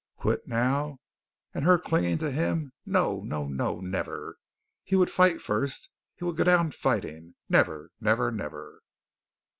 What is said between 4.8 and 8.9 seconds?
He would fight first. He would go down fighting. Never! Never! Never!